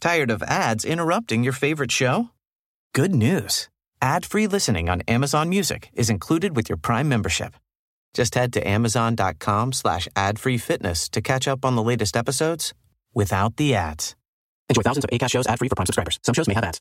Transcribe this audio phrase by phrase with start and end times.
[0.00, 2.30] Tired of ads interrupting your favorite show?
[2.94, 3.68] Good news.
[4.00, 7.52] Ad-free listening on Amazon Music is included with your Prime membership.
[8.14, 12.72] Just head to amazon.com slash ad-free fitness to catch up on the latest episodes
[13.12, 14.16] without the ads.
[14.70, 16.18] Enjoy thousands of ACAST shows ad-free for Prime subscribers.
[16.22, 16.80] Some shows may have ads.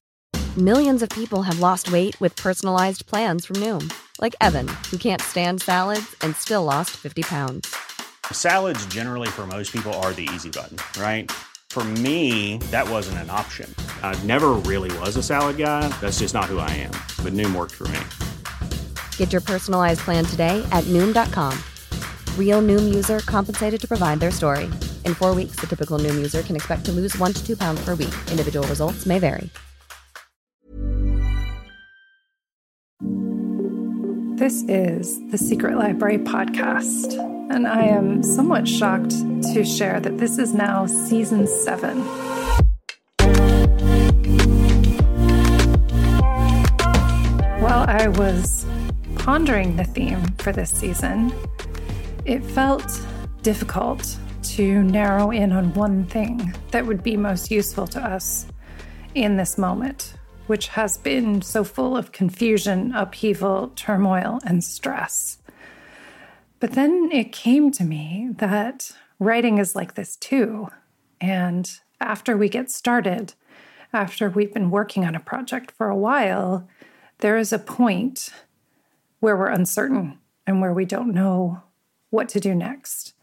[0.55, 3.91] Millions of people have lost weight with personalized plans from Noom.
[4.21, 7.75] Like Evan, who can't stand salads and still lost 50 pounds.
[8.31, 11.29] Salads generally for most people are the easy button, right?
[11.69, 13.73] For me, that wasn't an option.
[14.01, 15.87] I never really was a salad guy.
[16.01, 16.91] That's just not who I am.
[17.23, 17.99] But Noom worked for me.
[19.17, 21.57] Get your personalized plan today at Noom.com.
[22.37, 24.65] Real Noom user compensated to provide their story.
[25.05, 27.79] In four weeks, the typical Noom user can expect to lose one to two pounds
[27.85, 28.13] per week.
[28.31, 29.49] Individual results may vary.
[34.39, 37.17] This is the Secret Library Podcast,
[37.49, 39.11] and I am somewhat shocked
[39.53, 41.99] to share that this is now season seven.
[47.59, 48.65] While I was
[49.15, 51.33] pondering the theme for this season,
[52.23, 53.01] it felt
[53.41, 58.45] difficult to narrow in on one thing that would be most useful to us
[59.15, 60.13] in this moment,
[60.45, 65.38] which has been so full of confusion, upheaval, turmoil, and stress.
[66.59, 70.69] But then it came to me that writing is like this too.
[71.21, 71.71] And
[72.01, 73.33] after we get started,
[73.93, 76.67] after we've been working on a project for a while,
[77.19, 78.29] there is a point
[79.19, 81.61] where we're uncertain and where we don't know
[82.09, 83.13] what to do next.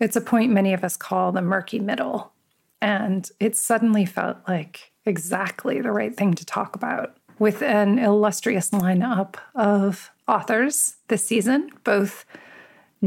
[0.00, 2.32] It's a point many of us call the murky middle.
[2.80, 8.70] And it suddenly felt like exactly the right thing to talk about with an illustrious
[8.70, 12.24] lineup of authors this season, both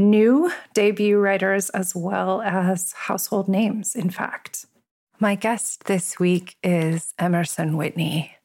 [0.00, 4.66] new debut writers as well as household names, in fact.
[5.18, 8.36] My guest this week is Emerson Whitney.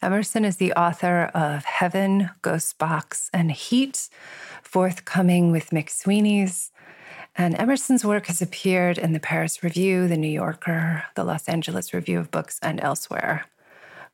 [0.00, 4.08] Emerson is the author of Heaven, Ghost Box, and Heat,
[4.62, 6.72] forthcoming with McSweeney's.
[7.36, 11.92] And Emerson's work has appeared in the Paris Review, the New Yorker, the Los Angeles
[11.92, 13.46] Review of Books, and elsewhere.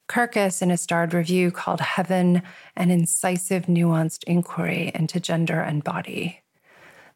[0.08, 2.42] Kirkus, in a starred review called Heaven,
[2.76, 6.40] an incisive, nuanced inquiry into gender and body.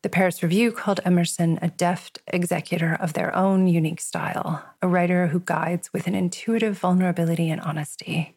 [0.05, 5.29] The Paris Review called Emerson a deft executor of their own unique style, a writer
[5.29, 8.37] who guides with an intuitive vulnerability and honesty.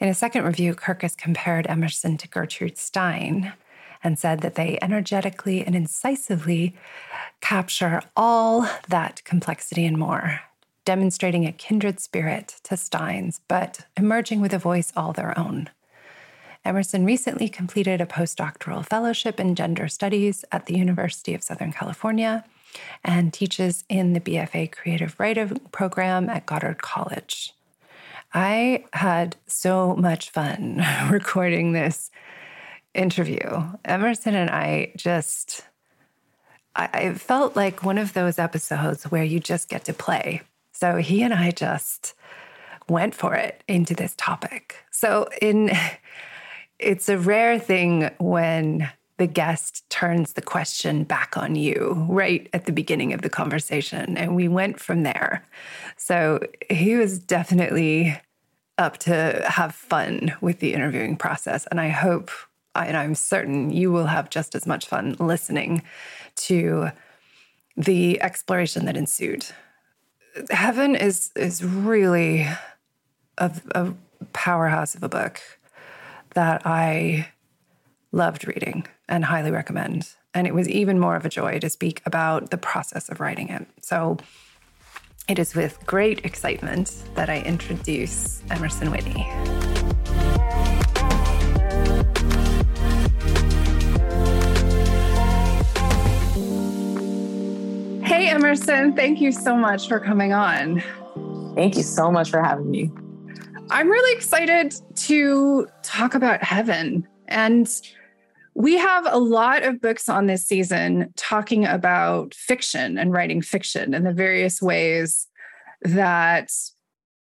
[0.00, 3.54] In a second review, Kirkus compared Emerson to Gertrude Stein
[4.04, 6.76] and said that they energetically and incisively
[7.40, 10.40] capture all that complexity and more,
[10.84, 15.70] demonstrating a kindred spirit to Stein's, but emerging with a voice all their own.
[16.64, 22.44] Emerson recently completed a postdoctoral fellowship in gender studies at the University of Southern California
[23.02, 27.54] and teaches in the BFA Creative Writing program at Goddard College.
[28.32, 32.10] I had so much fun recording this
[32.94, 33.62] interview.
[33.84, 35.62] Emerson and I just,
[36.76, 40.42] I, felt like one of those episodes where you just get to play.
[40.72, 42.14] So he and I just
[42.88, 44.76] went for it into this topic.
[44.90, 45.70] So in,
[46.80, 52.64] it's a rare thing when the guest turns the question back on you right at
[52.64, 54.16] the beginning of the conversation.
[54.16, 55.46] And we went from there.
[55.98, 56.40] So
[56.70, 58.18] he was definitely
[58.78, 61.66] up to have fun with the interviewing process.
[61.66, 62.30] And I hope,
[62.74, 65.82] and I'm certain you will have just as much fun listening
[66.36, 66.88] to
[67.76, 69.44] the exploration that ensued.
[70.48, 72.48] Heaven is, is really
[73.36, 73.92] a, a
[74.32, 75.42] powerhouse of a book
[76.34, 77.28] that I
[78.12, 80.12] loved reading and highly recommend.
[80.34, 83.48] And it was even more of a joy to speak about the process of writing
[83.48, 83.66] it.
[83.80, 84.18] So
[85.28, 89.26] it is with great excitement that I introduce Emerson Whitney.
[98.04, 100.82] Hey, Emerson, thank you so much for coming on.
[101.54, 102.90] Thank you so much for having me.
[103.70, 107.06] I'm really excited to talk about heaven.
[107.28, 107.68] And
[108.54, 113.94] we have a lot of books on this season talking about fiction and writing fiction
[113.94, 115.28] and the various ways
[115.82, 116.50] that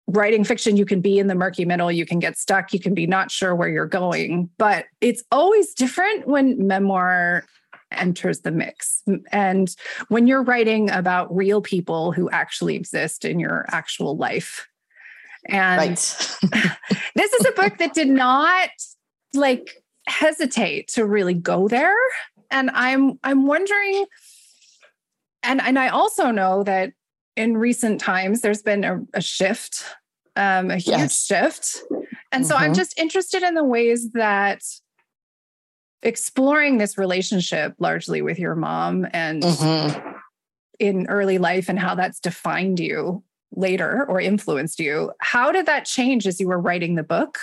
[0.08, 2.94] writing fiction, you can be in the murky middle, you can get stuck, you can
[2.94, 4.50] be not sure where you're going.
[4.58, 7.46] But it's always different when memoir
[7.92, 9.04] enters the mix.
[9.34, 9.76] And
[10.08, 14.70] when you're writing about real people who actually exist in your actual life.
[15.48, 15.96] And right.
[17.16, 18.70] this is a book that did not
[19.34, 21.96] like hesitate to really go there.
[22.50, 24.06] And I'm I'm wondering,
[25.44, 26.94] and, and I also know that
[27.36, 29.86] in recent times there's been a, a shift,
[30.36, 31.26] um, a huge Yes.
[31.26, 31.78] shift.
[32.34, 32.76] And so I'm Mhm.
[32.76, 34.62] just interested in the ways that
[36.04, 40.14] exploring this relationship largely with your mom and Mhm.
[40.80, 43.24] in early life and how that's defined you
[43.54, 45.12] later or influenced you.
[45.20, 47.38] How did that change as you were writing the book?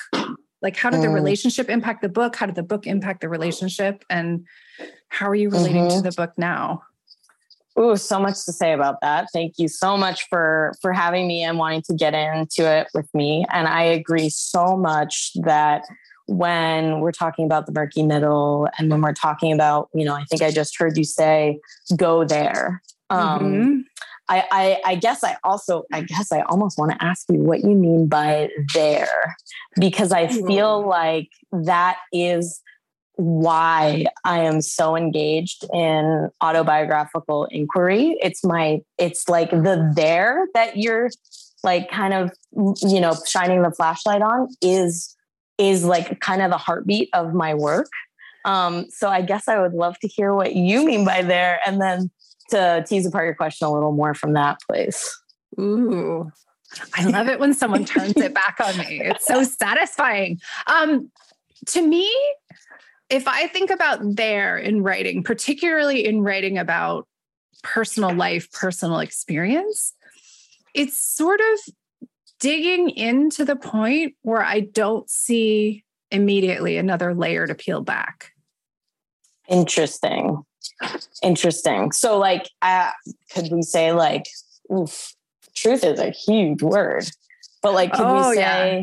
[0.62, 1.14] Like, how did the Mm.
[1.14, 2.36] relationship impact the book?
[2.36, 4.04] How did the book impact the relationship?
[4.10, 4.44] And
[5.08, 6.02] how are you relating to Mhm.
[6.02, 6.82] the book now?
[7.78, 9.28] Ooh, so much to say about that.
[9.32, 13.08] Thank you so much for for having me and wanting to get into it with
[13.14, 13.46] me.
[13.52, 15.84] And I agree so much that
[16.26, 20.24] when we're talking about the murky middle and when we're talking about, you know, I
[20.24, 21.60] think I just heard you say
[21.96, 22.82] go there.
[23.10, 23.84] Um Mhm.
[24.28, 27.60] I, I I guess I also I guess I almost want to ask you what
[27.60, 29.36] you mean by there
[29.78, 32.60] because I feel like that is
[33.14, 38.16] why I am so engaged in autobiographical inquiry.
[38.22, 41.10] It's my it's like the there that you're
[41.64, 45.16] like kind of you know shining the flashlight on is
[45.58, 47.90] is like kind of the heartbeat of my work.
[48.44, 51.80] Um, so I guess I would love to hear what you mean by there and
[51.80, 52.10] then
[52.48, 55.20] to tease apart your question a little more from that place.
[55.58, 56.30] Ooh.
[56.94, 59.00] I love it when someone turns it back on me.
[59.02, 60.38] It's so satisfying.
[60.66, 61.10] Um,
[61.68, 62.10] to me,
[63.08, 67.08] if I think about there in writing, particularly in writing about
[67.62, 69.94] personal life, personal experience,
[70.74, 71.74] it's sort of
[72.38, 78.32] digging into the point where I don't see immediately another layer to peel back.
[79.48, 80.44] Interesting.
[81.22, 81.92] Interesting.
[81.92, 82.90] So, like, uh,
[83.32, 84.24] could we say, like,
[84.72, 85.14] oof,
[85.54, 87.10] truth is a huge word,
[87.62, 88.82] but like, could Oh, we say, yeah.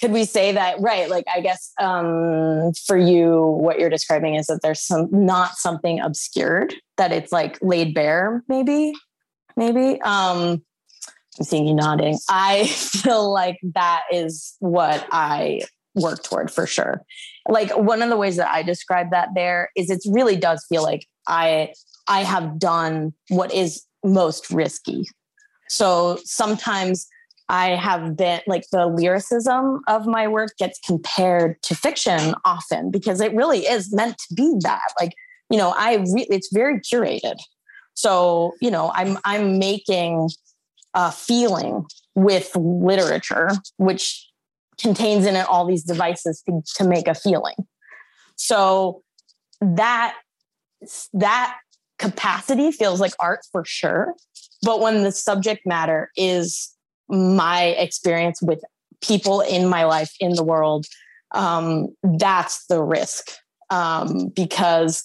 [0.00, 1.08] could we say that, right?
[1.10, 6.00] Like, I guess um, for you, what you're describing is that there's some, not something
[6.00, 8.92] obscured, that it's like laid bare, maybe,
[9.56, 10.00] maybe.
[10.02, 10.62] Um,
[11.38, 12.18] I'm seeing you nodding.
[12.30, 15.62] I feel like that is what I
[15.94, 17.02] work toward for sure.
[17.48, 20.82] Like one of the ways that I describe that there is it really does feel
[20.82, 21.72] like I
[22.08, 25.04] I have done what is most risky.
[25.68, 27.06] So sometimes
[27.48, 33.20] I have been like the lyricism of my work gets compared to fiction often because
[33.20, 34.88] it really is meant to be that.
[35.00, 35.12] Like,
[35.50, 37.36] you know, I really it's very curated.
[37.94, 40.28] So, you know, I'm I'm making
[40.94, 41.84] a feeling
[42.14, 44.25] with literature, which
[44.80, 47.54] contains in it all these devices to, to make a feeling.
[48.36, 49.02] So
[49.60, 50.14] that
[51.14, 51.56] that
[51.98, 54.14] capacity feels like art for sure.
[54.62, 56.72] But when the subject matter is
[57.08, 58.62] my experience with
[59.00, 60.86] people in my life, in the world,
[61.32, 63.30] um, that's the risk.
[63.70, 65.02] Um, because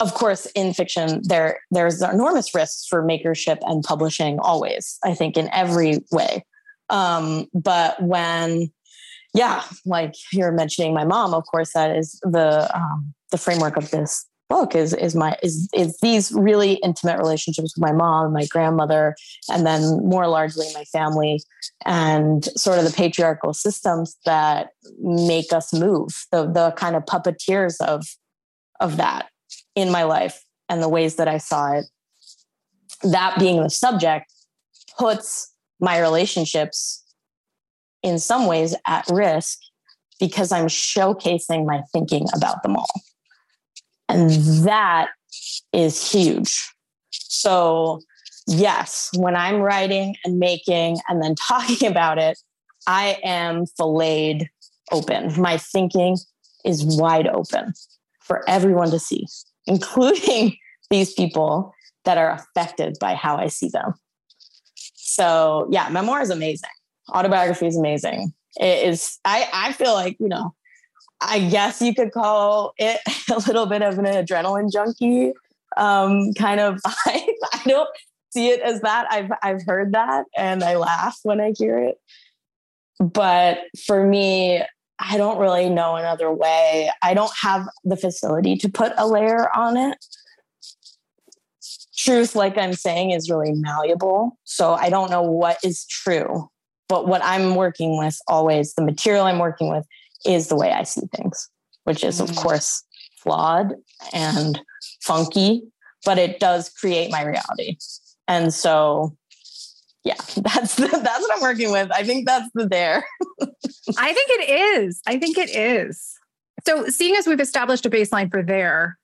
[0.00, 5.36] of course, in fiction, there there's enormous risks for makership and publishing always, I think,
[5.36, 6.44] in every way.
[6.88, 8.72] Um, but when
[9.34, 13.90] yeah, like you're mentioning my mom, of course, that is the um, the framework of
[13.90, 18.44] this book is is my is is these really intimate relationships with my mom my
[18.46, 19.14] grandmother,
[19.48, 21.40] and then more largely my family,
[21.86, 27.76] and sort of the patriarchal systems that make us move, the the kind of puppeteers
[27.80, 28.04] of
[28.80, 29.28] of that
[29.76, 31.84] in my life and the ways that I saw it.
[33.02, 34.32] That being the subject
[34.98, 36.99] puts my relationships
[38.02, 39.58] in some ways at risk
[40.18, 43.00] because I'm showcasing my thinking about them all.
[44.08, 44.30] And
[44.64, 45.08] that
[45.72, 46.68] is huge.
[47.10, 48.00] So,
[48.46, 52.38] yes, when I'm writing and making and then talking about it,
[52.86, 54.48] I am filleted
[54.92, 55.40] open.
[55.40, 56.16] My thinking
[56.64, 57.72] is wide open
[58.20, 59.26] for everyone to see,
[59.66, 60.56] including
[60.90, 61.72] these people
[62.04, 63.94] that are affected by how I see them.
[64.74, 66.70] So, yeah, memoir is amazing
[67.10, 68.32] autobiography is amazing.
[68.58, 70.54] It is, I, I feel like, you know,
[71.20, 73.00] I guess you could call it
[73.30, 75.32] a little bit of an adrenaline junkie
[75.76, 77.34] um, kind of vibe.
[77.52, 77.88] I don't
[78.30, 79.06] see it as that.
[79.10, 81.96] I've, I've heard that and I laugh when I hear it.
[82.98, 84.62] But for me,
[84.98, 86.90] I don't really know another way.
[87.02, 89.96] I don't have the facility to put a layer on it.
[91.96, 94.38] Truth, like I'm saying, is really malleable.
[94.44, 96.50] So I don't know what is true
[96.90, 99.86] but what I'm working with always, the material I'm working with
[100.26, 101.48] is the way I see things,
[101.84, 102.36] which is, of mm.
[102.36, 102.82] course,
[103.22, 103.74] flawed
[104.12, 104.60] and
[105.00, 105.62] funky,
[106.04, 107.76] but it does create my reality.
[108.26, 109.16] And so,
[110.02, 111.92] yeah, that's the, that's what I'm working with.
[111.92, 113.04] I think that's the there.
[113.96, 115.00] I think it is.
[115.06, 116.12] I think it is.
[116.66, 118.98] So, seeing as we've established a baseline for there,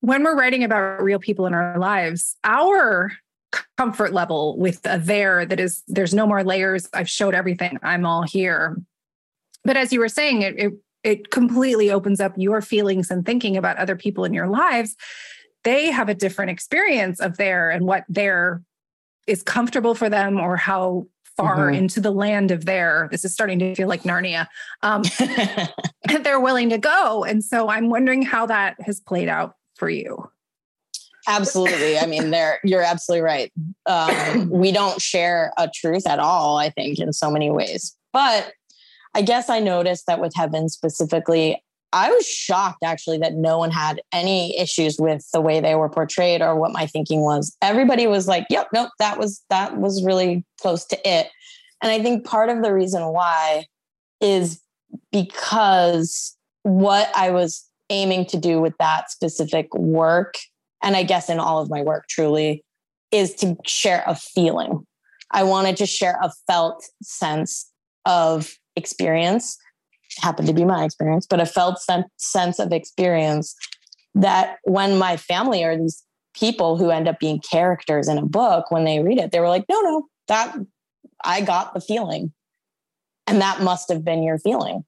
[0.00, 3.12] when we're writing about real people in our lives, our
[3.76, 6.88] comfort level with a there that is there's no more layers.
[6.92, 7.78] I've showed everything.
[7.82, 8.76] I'm all here.
[9.64, 10.72] But as you were saying, it, it
[11.02, 14.96] it completely opens up your feelings and thinking about other people in your lives.
[15.62, 18.62] They have a different experience of there and what there
[19.26, 21.74] is comfortable for them or how far mm-hmm.
[21.74, 23.08] into the land of there.
[23.10, 24.46] This is starting to feel like Narnia.
[24.82, 25.02] Um,
[26.22, 27.24] they're willing to go.
[27.24, 30.30] And so I'm wondering how that has played out for you.
[31.26, 31.98] Absolutely.
[31.98, 33.52] I mean, there you're absolutely right.
[33.86, 37.96] Um, we don't share a truth at all, I think, in so many ways.
[38.12, 38.52] But
[39.14, 43.70] I guess I noticed that with heaven specifically, I was shocked actually that no one
[43.70, 47.56] had any issues with the way they were portrayed or what my thinking was.
[47.62, 51.30] Everybody was like, "Yep, nope, that was that was really close to it."
[51.82, 53.66] And I think part of the reason why
[54.20, 54.60] is
[55.12, 60.34] because what I was aiming to do with that specific work
[60.86, 62.64] and I guess in all of my work truly
[63.10, 64.86] is to share a feeling.
[65.32, 67.70] I wanted to share a felt sense
[68.04, 69.58] of experience
[70.18, 71.80] happened to be my experience, but a felt
[72.16, 73.56] sense of experience
[74.14, 78.70] that when my family or these people who end up being characters in a book,
[78.70, 80.56] when they read it, they were like, no, no, that
[81.24, 82.32] I got the feeling.
[83.26, 84.84] And that must have been your feeling.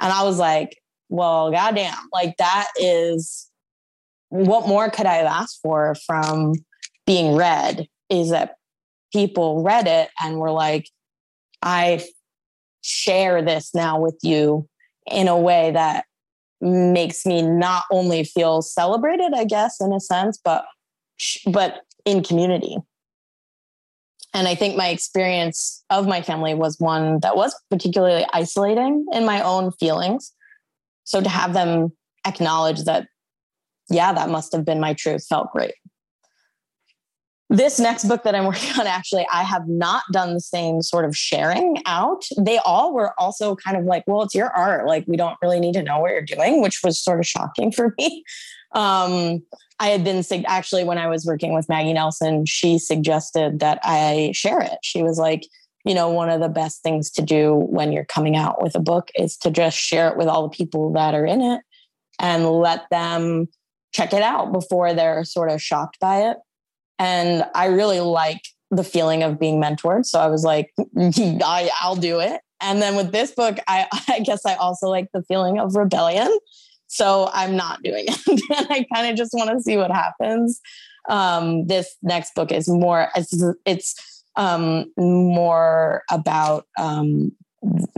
[0.00, 0.78] And I was like,
[1.10, 3.50] well, goddamn, like that is
[4.32, 6.54] what more could I have asked for from
[7.06, 8.54] being read is that
[9.12, 10.88] people read it and were like,
[11.60, 12.02] I
[12.80, 14.66] share this now with you
[15.06, 16.06] in a way that
[16.62, 20.64] makes me not only feel celebrated, I guess, in a sense, but
[21.46, 22.78] but in community.
[24.32, 29.26] And I think my experience of my family was one that was particularly isolating in
[29.26, 30.32] my own feelings.
[31.04, 31.92] So to have them
[32.26, 33.08] acknowledge that,
[33.92, 35.74] yeah, that must have been my truth felt great
[37.52, 41.04] this next book that I'm working on, actually, I have not done the same sort
[41.04, 42.24] of sharing out.
[42.38, 44.86] They all were also kind of like, well, it's your art.
[44.86, 47.70] Like, we don't really need to know what you're doing, which was sort of shocking
[47.70, 48.24] for me.
[48.74, 49.42] Um,
[49.80, 54.30] I had been actually, when I was working with Maggie Nelson, she suggested that I
[54.34, 54.78] share it.
[54.82, 55.46] She was like,
[55.84, 58.80] you know, one of the best things to do when you're coming out with a
[58.80, 61.60] book is to just share it with all the people that are in it
[62.18, 63.46] and let them
[63.92, 66.36] check it out before they're sort of shocked by it
[67.02, 70.06] and I really like the feeling of being mentored.
[70.06, 72.40] So I was like, I, I'll do it.
[72.60, 76.30] And then with this book, I, I guess I also like the feeling of rebellion.
[76.86, 78.26] So I'm not doing it.
[78.28, 80.60] and I kind of just want to see what happens.
[81.08, 87.32] Um, this next book is more, it's, it's um, more about um,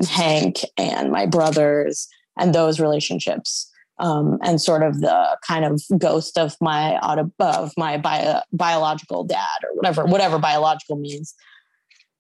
[0.08, 2.08] Hank and my brothers
[2.38, 7.72] and those relationships um, and sort of the kind of ghost of my auto, of
[7.76, 11.34] my bio, biological dad or whatever whatever biological means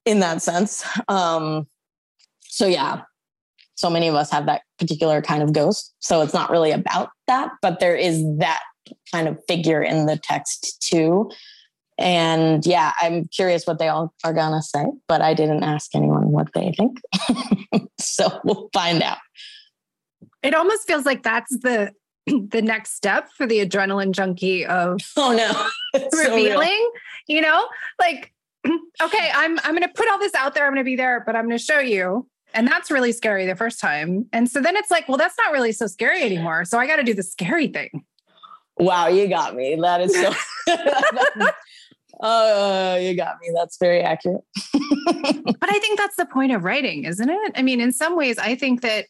[0.04, 0.84] in that sense.
[1.08, 1.66] Um,
[2.42, 3.02] so yeah,
[3.74, 5.94] so many of us have that particular kind of ghost.
[5.98, 8.62] So it's not really about that, but there is that
[9.12, 11.30] kind of figure in the text too.
[11.96, 16.32] And yeah, I'm curious what they all are gonna say, but I didn't ask anyone
[16.32, 17.00] what they think.
[17.98, 19.18] so we'll find out.
[20.44, 21.92] It almost feels like that's the
[22.26, 26.00] the next step for the adrenaline junkie of oh no.
[26.12, 27.66] Revealing so you know?
[27.98, 28.32] Like
[29.02, 30.66] okay i'm i'm going to put all this out there.
[30.66, 32.28] I'm going to be there but i'm going to show you.
[32.52, 34.26] And that's really scary the first time.
[34.32, 36.64] And so then it's like well that's not really so scary anymore.
[36.64, 38.04] So i got to do the scary thing.
[38.78, 39.76] Wow you got me.
[39.80, 40.32] That is so
[42.20, 43.50] oh you got me.
[43.54, 44.44] That's very accurate.
[44.72, 47.52] But i think that's the point of writing isn't it?
[47.54, 49.06] I mean in some ways i think that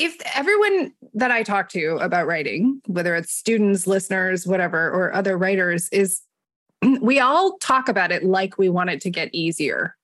[0.00, 5.36] if everyone that I talk to about writing, whether it's students, listeners, whatever, or other
[5.36, 6.22] writers, is
[7.00, 9.94] we all talk about it like we want it to get easier.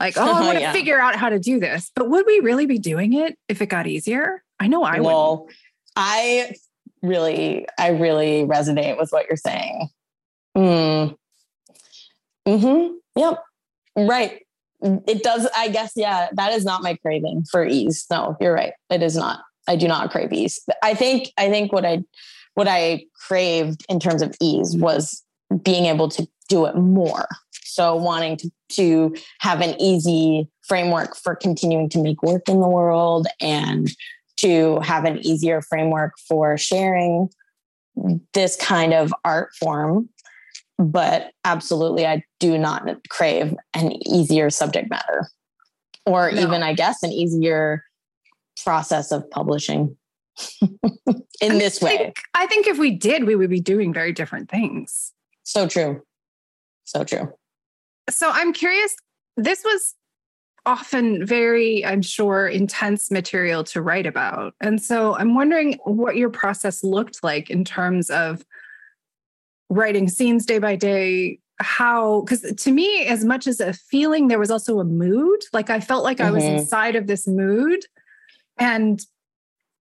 [0.00, 0.72] Like, oh, I want to yeah.
[0.72, 1.92] figure out how to do this.
[1.94, 4.42] But would we really be doing it if it got easier?
[4.58, 5.54] I know I well, would.
[5.94, 6.54] I
[7.02, 9.88] really, I really resonate with what you're saying.
[10.56, 11.16] Mm.
[12.46, 12.86] Hmm.
[13.16, 13.42] Yep.
[13.96, 14.45] Right
[14.82, 18.06] it does i guess yeah that is not my craving for ease.
[18.10, 18.72] No you're right.
[18.90, 19.40] It is not.
[19.68, 20.60] I do not crave ease.
[20.82, 22.02] I think i think what i
[22.54, 25.22] what i craved in terms of ease was
[25.62, 27.26] being able to do it more.
[27.64, 32.68] So wanting to to have an easy framework for continuing to make work in the
[32.68, 33.88] world and
[34.38, 37.28] to have an easier framework for sharing
[38.34, 40.08] this kind of art form
[40.78, 45.28] but absolutely i do not crave an easier subject matter
[46.04, 46.40] or no.
[46.40, 47.82] even i guess an easier
[48.62, 49.96] process of publishing
[50.62, 54.50] in I this way i think if we did we would be doing very different
[54.50, 55.12] things
[55.44, 56.02] so true
[56.86, 57.32] So true.
[58.08, 58.96] So I'm curious,
[59.36, 59.94] this was
[60.64, 64.54] often very, I'm sure, intense material to write about.
[64.60, 68.44] And so I'm wondering what your process looked like in terms of
[69.68, 71.40] writing scenes day by day.
[71.58, 75.40] How, because to me, as much as a feeling, there was also a mood.
[75.54, 76.28] Like I felt like mm-hmm.
[76.28, 76.58] I was mm-hmm.
[76.58, 77.80] inside of this mood.
[78.58, 79.00] And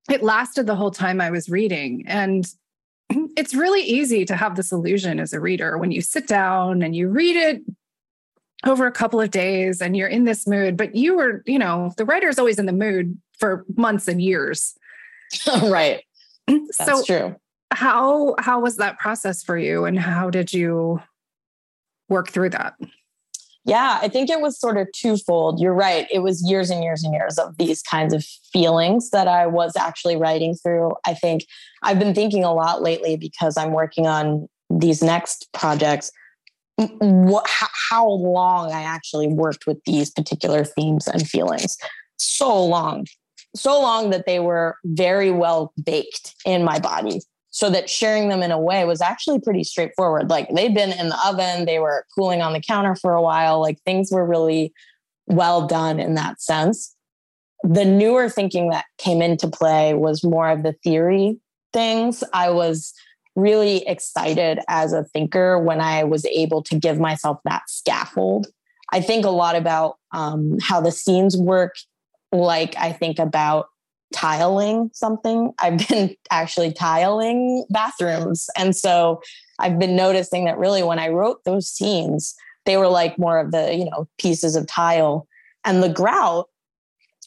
[0.10, 2.04] it lasted the whole time I was reading.
[2.08, 2.48] And
[3.10, 6.96] it's really easy to have this illusion as a reader when you sit down and
[6.96, 7.62] you read it
[8.66, 11.94] over a couple of days and you're in this mood, but you were, you know,
[11.98, 14.76] the writer is always in the mood for months and years.
[15.64, 16.04] right.
[16.48, 17.36] That's so true.
[17.76, 21.02] How how was that process for you and how did you
[22.08, 22.76] work through that?
[23.66, 25.60] Yeah, I think it was sort of twofold.
[25.60, 26.08] You're right.
[26.10, 29.76] It was years and years and years of these kinds of feelings that I was
[29.76, 30.94] actually writing through.
[31.06, 31.46] I think
[31.84, 36.12] I've been thinking a lot lately because I'm working on these next projects.
[36.78, 41.78] What, how long I actually worked with these particular themes and feelings.
[42.18, 43.08] So long,
[43.54, 47.20] so long that they were very well baked in my body
[47.56, 50.30] so that sharing them in a way was actually pretty straightforward.
[50.30, 53.62] Like they'd been in the oven, they were cooling on the counter for a while,
[53.62, 54.74] like things were really
[55.28, 56.94] well done in that sense.
[57.64, 61.40] The newer thinking that came into play was more of the theory
[61.72, 62.26] things.
[62.34, 62.94] I was
[63.38, 68.48] really excited as a thinker when I was able to give myself that scaffold.
[68.92, 71.76] I think a lot about um, how the scenes work.
[72.34, 73.68] Like I think about
[74.14, 75.54] tiling something.
[75.60, 78.48] I've been actually tiling bathrooms.
[78.58, 79.22] And so
[79.60, 82.36] I've been noticing that really when I wrote those scenes,
[82.66, 85.28] they were like more of the, you know, pieces of tile.
[85.64, 86.48] And the grout,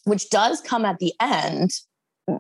[0.05, 1.71] which does come at the end,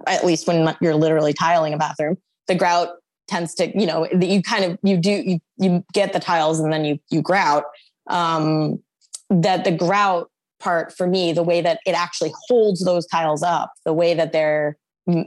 [0.06, 2.88] at least when you're literally tiling a bathroom, the grout
[3.26, 6.60] tends to, you know, that you kind of you do you you get the tiles
[6.60, 7.64] and then you you grout.
[8.08, 8.82] Um,
[9.30, 13.72] that the grout part for me the way that it actually holds those tiles up
[13.84, 14.76] the way that they're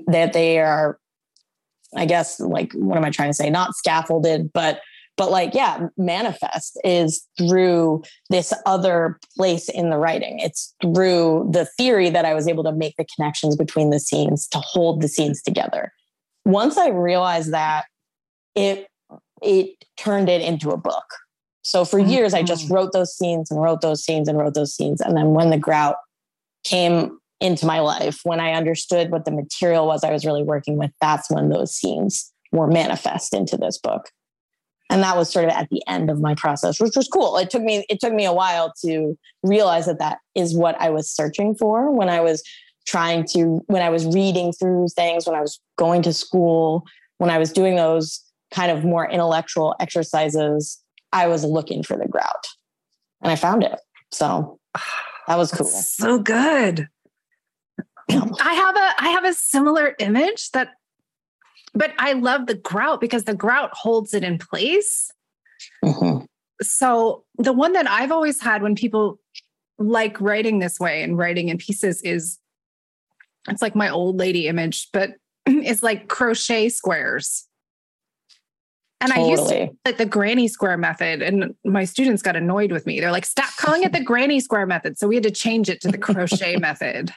[0.08, 1.00] that they are
[1.96, 3.50] i guess like what am i trying to say?
[3.50, 4.82] Not scaffolded but
[5.18, 10.40] but like yeah manifest is through this other place in the writing.
[10.40, 14.48] It's through the theory that i was able to make the connections between the scenes
[14.50, 15.92] to hold the scenes together.
[16.46, 17.86] Once i realized that
[18.56, 18.88] it
[19.42, 21.06] it turned it into a book
[21.64, 22.74] so for years, I just mm-hmm.
[22.74, 25.02] wrote those scenes and wrote those scenes and wrote those scenes.
[25.02, 25.98] And then when the grout
[26.64, 30.78] came into my life, when I understood what the material was I was really working
[30.78, 34.10] with, that's when those scenes were manifest into this book.
[34.90, 37.38] And that was sort of at the end of my process, which was cool.
[37.38, 40.90] It took me it took me a while to realize that that is what I
[40.90, 42.44] was searching for when I was
[42.86, 46.86] trying to when I was reading through things, when I was going to school,
[47.20, 48.22] when I was doing those
[48.54, 50.81] kind of more intellectual exercises
[51.14, 52.48] I was looking for the grout
[53.22, 53.80] and I found it.
[54.12, 54.60] So
[55.28, 55.68] that was cool.
[55.68, 56.88] That's so good.
[58.10, 60.70] I have a I have a similar image that
[61.74, 65.10] but I love the grout because the grout holds it in place.
[65.84, 66.26] Mm-hmm.
[66.62, 69.20] So the one that I've always had when people
[69.80, 72.38] like writing this way and writing in pieces is
[73.50, 75.12] it's like my old lady image, but
[75.46, 77.48] it's like crochet squares.
[79.02, 79.28] And totally.
[79.28, 83.00] I used to like the granny square method, and my students got annoyed with me.
[83.00, 84.98] They're like, stop calling it the granny square method.
[84.98, 87.12] So we had to change it to the crochet method.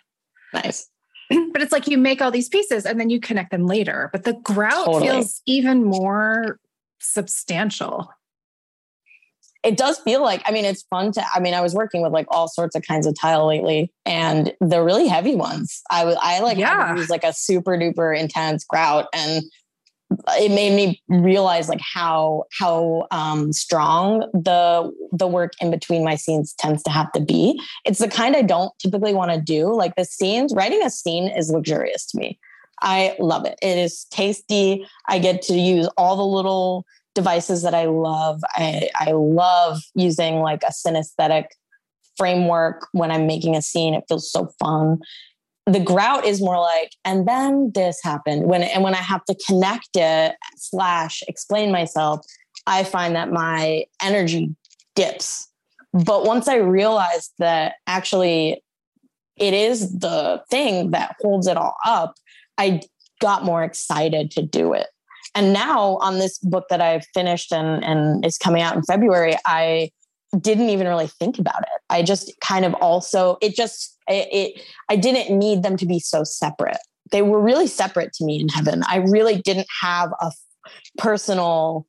[0.53, 0.89] Nice.
[1.53, 4.11] But it's like you make all these pieces and then you connect them later.
[4.13, 5.09] But the grout totally.
[5.09, 6.59] feels even more
[7.01, 8.11] substantial.
[9.63, 12.13] It does feel like, I mean, it's fun to, I mean, I was working with
[12.13, 15.81] like all sorts of kinds of tile lately and they're really heavy ones.
[15.91, 16.95] I was, I like, yeah.
[16.95, 19.43] use like a super duper intense grout and
[20.29, 26.15] it made me realize like how how um, strong the the work in between my
[26.15, 27.61] scenes tends to have to be.
[27.85, 29.73] It's the kind I don't typically want to do.
[29.75, 32.39] Like the scenes, writing a scene is luxurious to me.
[32.83, 33.59] I love it.
[33.63, 34.87] It is tasty.
[35.09, 38.41] I get to use all the little devices that I love.
[38.57, 41.47] I, I love using like a synesthetic
[42.17, 43.95] framework when I'm making a scene.
[43.95, 45.01] It feels so fun
[45.67, 48.47] the grout is more like and then this happened.
[48.47, 52.25] When and when i have to connect it slash explain myself
[52.67, 54.55] i find that my energy
[54.95, 55.49] dips.
[55.93, 58.63] But once i realized that actually
[59.37, 62.15] it is the thing that holds it all up
[62.59, 62.83] i
[63.21, 64.89] got more excited to do it.
[65.35, 69.37] And now on this book that i've finished and and is coming out in february
[69.47, 69.91] i
[70.41, 71.83] didn't even really think about it.
[71.91, 75.99] I just kind of also, it just, it, it, I didn't need them to be
[75.99, 76.79] so separate.
[77.11, 78.83] They were really separate to me in heaven.
[78.89, 80.33] I really didn't have a
[80.99, 81.87] personal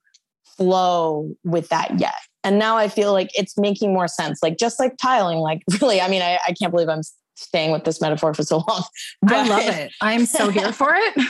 [0.57, 2.15] flow with that yet.
[2.43, 4.39] And now I feel like it's making more sense.
[4.43, 7.01] Like just like tiling, like really, I mean, I, I can't believe I'm
[7.35, 8.83] staying with this metaphor for so long.
[9.21, 9.91] But, I love it.
[10.01, 11.27] I'm so here for it.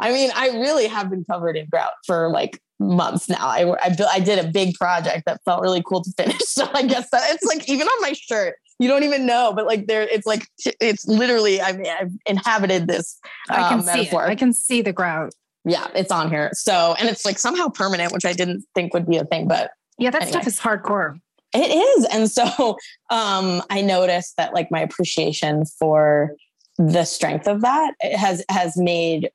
[0.00, 3.36] I mean, I really have been covered in grout for like months now.
[3.46, 6.40] I, I, I did a big project that felt really cool to finish.
[6.54, 9.66] So I guess that it's like even on my shirt, you don't even know, but
[9.66, 10.46] like there, it's like
[10.80, 11.60] it's literally.
[11.60, 13.18] I mean, I've inhabited this.
[13.50, 14.14] I can um, see it.
[14.14, 15.32] I can see the grout.
[15.64, 16.50] Yeah, it's on here.
[16.52, 19.70] So and it's like somehow permanent, which I didn't think would be a thing, but
[19.98, 20.32] yeah, that anyway.
[20.32, 21.18] stuff is hardcore.
[21.54, 22.76] It is, and so
[23.10, 26.34] um, I noticed that like my appreciation for
[26.76, 29.30] the strength of that has has made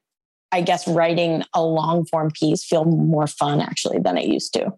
[0.51, 4.73] I guess writing a long form piece feel more fun actually than it used to.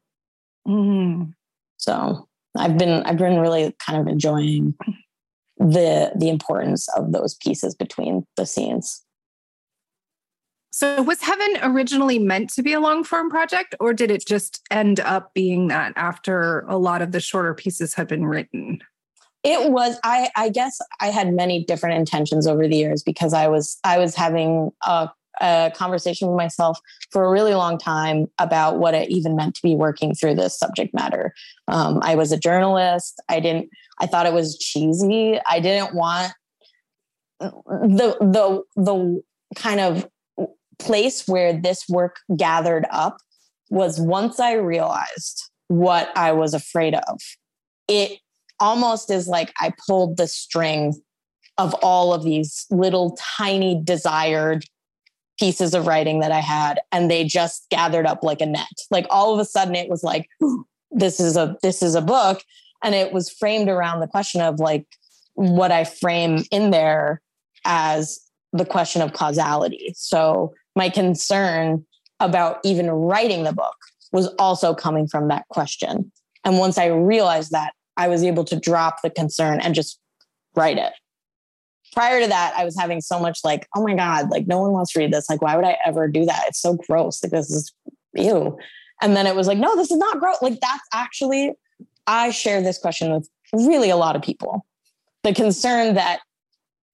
[0.67, 1.33] Mm.
[1.77, 4.75] So I've been I've been really kind of enjoying
[5.57, 9.03] the the importance of those pieces between the scenes.
[10.73, 14.61] So was Heaven originally meant to be a long form project or did it just
[14.71, 18.79] end up being that after a lot of the shorter pieces had been written?
[19.43, 23.47] It was I I guess I had many different intentions over the years because I
[23.47, 26.79] was I was having a a conversation with myself
[27.11, 30.57] for a really long time about what it even meant to be working through this
[30.57, 31.33] subject matter.
[31.67, 33.21] Um, I was a journalist.
[33.29, 33.69] I didn't.
[33.99, 35.39] I thought it was cheesy.
[35.49, 36.33] I didn't want
[37.39, 39.21] the the the
[39.55, 40.07] kind of
[40.79, 43.17] place where this work gathered up
[43.69, 47.21] was once I realized what I was afraid of.
[47.87, 48.19] It
[48.59, 51.01] almost is like I pulled the string
[51.57, 54.65] of all of these little tiny desired
[55.41, 58.67] pieces of writing that I had and they just gathered up like a net.
[58.91, 60.29] Like all of a sudden it was like
[60.91, 62.43] this is a this is a book
[62.83, 64.85] and it was framed around the question of like
[65.33, 67.21] what I frame in there
[67.65, 68.19] as
[68.53, 69.93] the question of causality.
[69.97, 71.87] So my concern
[72.19, 73.77] about even writing the book
[74.11, 76.11] was also coming from that question.
[76.45, 79.99] And once I realized that, I was able to drop the concern and just
[80.55, 80.93] write it
[81.91, 84.71] prior to that, I was having so much like, oh my God, like no one
[84.71, 85.29] wants to read this.
[85.29, 86.43] Like, why would I ever do that?
[86.47, 87.23] It's so gross.
[87.23, 87.73] Like, this is
[88.13, 88.57] ew.
[89.01, 90.41] And then it was like, no, this is not gross.
[90.41, 91.53] Like, that's actually,
[92.07, 94.65] I share this question with really a lot of people.
[95.23, 96.19] The concern that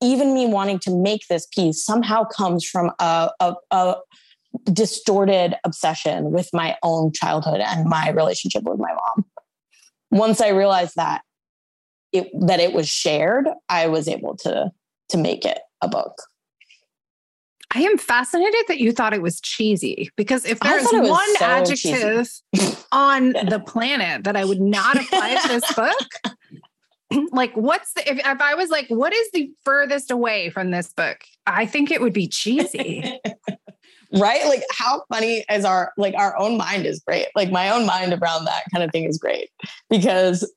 [0.01, 3.95] even me wanting to make this piece somehow comes from a, a, a
[4.71, 9.25] distorted obsession with my own childhood and my relationship with my mom.
[10.11, 11.21] Once I realized that,
[12.13, 14.71] it, that it was shared, I was able to
[15.09, 16.21] to make it a book.
[17.75, 22.29] I am fascinated that you thought it was cheesy because if there's one so adjective
[22.91, 28.19] on the planet that I would not apply to this book, like what's the if,
[28.19, 31.17] if I was like, what is the furthest away from this book?
[31.45, 33.19] I think it would be cheesy.
[34.13, 34.45] right?
[34.45, 37.27] Like how funny is our like our own mind is great.
[37.35, 39.49] Like my own mind around that kind of thing is great
[39.89, 40.49] because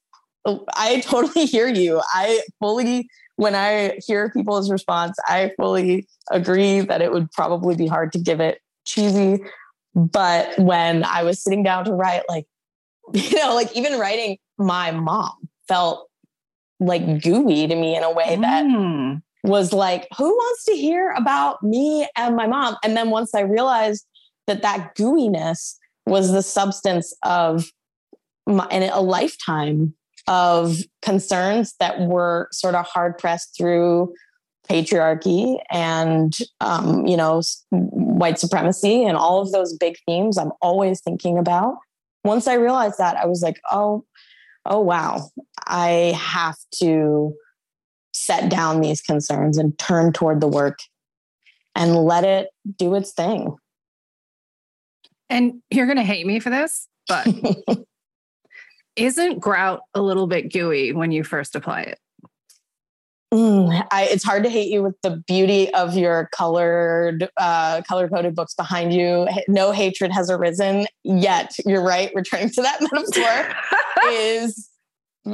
[0.46, 2.00] I totally hear you.
[2.14, 3.08] I fully
[3.40, 8.18] when I hear people's response, I fully agree that it would probably be hard to
[8.18, 9.42] give it cheesy.
[9.94, 12.44] But when I was sitting down to write, like,
[13.14, 16.06] you know, like even writing my mom felt
[16.80, 19.22] like gooey to me in a way that mm.
[19.42, 22.76] was like, who wants to hear about me and my mom?
[22.84, 24.04] And then once I realized
[24.48, 27.64] that that gooiness was the substance of
[28.46, 29.94] my, in a lifetime
[30.30, 34.14] of concerns that were sort of hard pressed through
[34.68, 41.00] patriarchy and um, you know white supremacy and all of those big themes i'm always
[41.00, 41.74] thinking about.
[42.24, 44.04] Once i realized that i was like oh
[44.64, 45.28] oh wow.
[45.66, 47.34] I have to
[48.12, 50.78] set down these concerns and turn toward the work
[51.74, 53.56] and let it do its thing.
[55.28, 57.26] And you're going to hate me for this but
[58.96, 61.98] Isn't grout a little bit gooey when you first apply it?
[63.32, 68.08] Mm, I, it's hard to hate you with the beauty of your colored, uh, color
[68.08, 69.28] coded books behind you.
[69.46, 71.54] No hatred has arisen yet.
[71.64, 72.10] You're right.
[72.12, 73.54] Returning to that metaphor
[74.10, 74.68] is,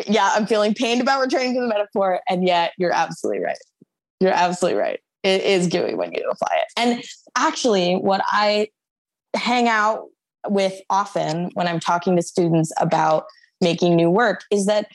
[0.07, 2.21] yeah, I'm feeling pained about returning to the metaphor.
[2.29, 3.57] And yet you're absolutely right.
[4.21, 5.01] You're absolutely right.
[5.23, 6.69] It is gooey when you apply it.
[6.77, 7.03] And
[7.35, 8.69] actually, what I
[9.35, 10.05] hang out
[10.49, 13.25] with often when I'm talking to students about
[13.61, 14.89] making new work is that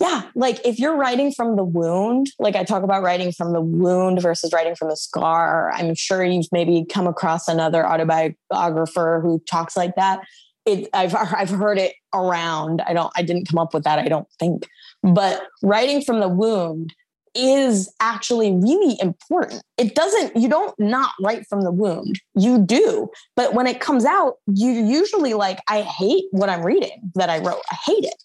[0.00, 3.60] yeah, like if you're writing from the wound, like I talk about writing from the
[3.60, 9.38] wound versus writing from the scar, I'm sure you've maybe come across another autobiographer who
[9.48, 10.20] talks like that.
[10.66, 12.82] It, I've I've heard it around.
[12.86, 13.12] I don't.
[13.16, 13.98] I didn't come up with that.
[13.98, 14.66] I don't think.
[15.02, 16.92] But writing from the wound
[17.34, 19.62] is actually really important.
[19.76, 22.20] It doesn't, you don't not write from the wound.
[22.34, 23.08] You do.
[23.36, 27.38] But when it comes out, you usually like, I hate what I'm reading that I
[27.38, 27.62] wrote.
[27.70, 28.22] I hate it.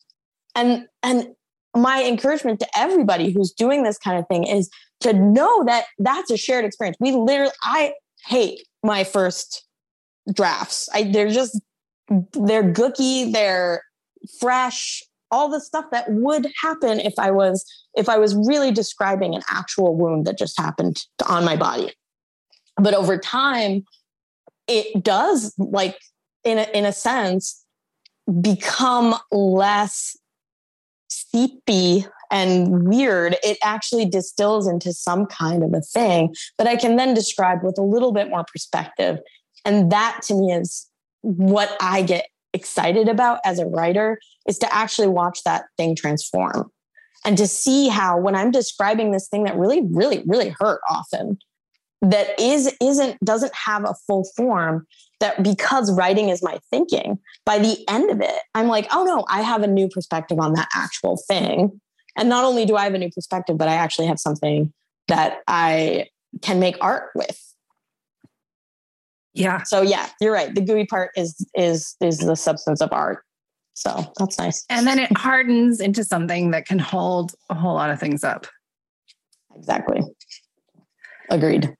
[0.55, 1.27] And and
[1.75, 4.69] my encouragement to everybody who's doing this kind of thing is
[5.01, 6.97] to know that that's a shared experience.
[6.99, 7.93] We literally, I
[8.25, 9.65] hate my first
[10.33, 10.89] drafts.
[10.93, 11.59] I they're just
[12.09, 13.83] they're gooky, they're
[14.39, 17.65] fresh, all the stuff that would happen if I was
[17.95, 21.93] if I was really describing an actual wound that just happened on my body.
[22.77, 23.83] But over time,
[24.67, 25.97] it does like
[26.43, 27.65] in a, in a sense
[28.41, 30.15] become less
[31.09, 36.95] seepy and weird, it actually distills into some kind of a thing that I can
[36.95, 39.19] then describe with a little bit more perspective.
[39.65, 40.87] And that to me is
[41.21, 46.71] what I get excited about as a writer is to actually watch that thing transform
[47.25, 51.37] and to see how when I'm describing this thing that really, really, really hurt often,
[52.01, 54.87] that is isn't doesn't have a full form
[55.19, 59.25] that because writing is my thinking by the end of it i'm like oh no
[59.27, 61.79] i have a new perspective on that actual thing.
[62.15, 64.71] And not only do i have a new perspective but i actually have something
[65.09, 66.07] that i
[66.41, 67.48] can make art with
[69.33, 73.23] yeah so yeah you're right the gooey part is is is the substance of art
[73.73, 77.89] so that's nice and then it hardens into something that can hold a whole lot
[77.89, 78.47] of things up
[79.55, 80.01] exactly
[81.29, 81.73] agreed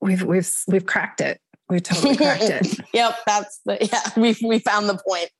[0.00, 1.40] we've we've we've cracked it.
[1.68, 2.80] We've totally cracked it.
[2.94, 4.02] yep, that's the yeah.
[4.16, 5.30] We we found the point.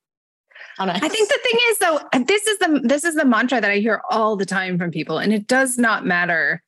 [0.79, 3.79] I think the thing is though, this is the this is the mantra that I
[3.79, 6.63] hear all the time from people, and it does not matter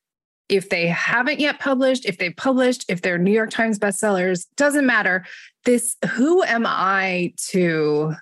[0.49, 4.87] if they haven't yet published, if they published, if they're New York Times bestsellers, doesn't
[4.87, 5.25] matter.
[5.65, 8.15] This who am I to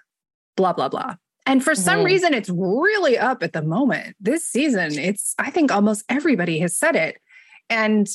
[0.57, 1.17] blah blah blah.
[1.49, 2.07] And for some mm-hmm.
[2.07, 4.17] reason, it's really up at the moment.
[4.19, 7.19] This season, it's, I think almost everybody has said it.
[7.71, 8.09] And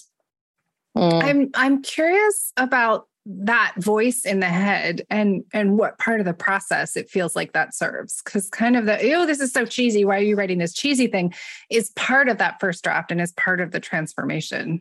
[0.97, 1.23] Mm.
[1.23, 6.33] I'm I'm curious about that voice in the head and and what part of the
[6.33, 8.21] process it feels like that serves.
[8.23, 10.05] Because kind of the oh this is so cheesy.
[10.05, 11.33] Why are you writing this cheesy thing?
[11.69, 14.79] is part of that first draft and is part of the transformation.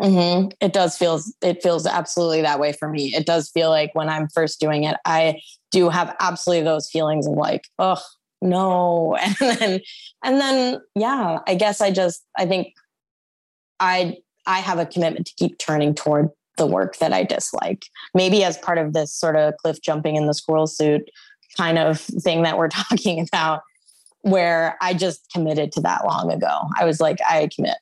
[0.00, 0.48] Mm-hmm.
[0.62, 3.14] it does feels it feels absolutely that way for me.
[3.14, 5.40] It does feel like when i'm first doing it i
[5.70, 8.00] do have absolutely those feelings of like oh
[8.40, 9.16] no.
[9.40, 9.80] And then
[10.24, 12.72] and then yeah i guess i just i think
[13.78, 14.16] i
[14.46, 17.86] I have a commitment to keep turning toward the work that I dislike.
[18.14, 21.10] Maybe as part of this sort of cliff jumping in the squirrel suit
[21.56, 23.62] kind of thing that we're talking about,
[24.20, 26.60] where I just committed to that long ago.
[26.78, 27.76] I was like, I commit.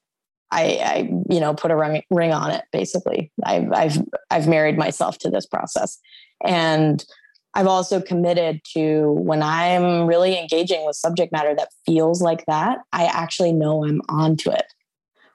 [0.51, 0.97] I, I
[1.29, 2.65] you know, put a ring, ring on it.
[2.73, 3.99] Basically, I've I've
[4.31, 5.99] I've married myself to this process,
[6.43, 7.05] and
[7.53, 12.79] I've also committed to when I'm really engaging with subject matter that feels like that.
[12.95, 14.65] I actually know I'm onto it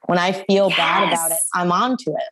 [0.05, 0.77] when I feel yes.
[0.77, 2.29] bad about it, I'm onto it.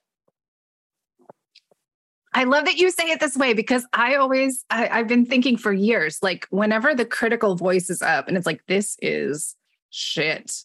[2.33, 5.57] I love that you say it this way because I always, I, have been thinking
[5.57, 9.55] for years, like whenever the critical voice is up and it's like, this is
[9.89, 10.63] shit,